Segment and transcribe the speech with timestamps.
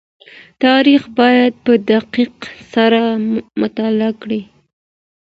[0.63, 2.33] تاريخ بايد په دقت
[2.73, 3.01] سره
[3.61, 4.41] مطالعه کړئ.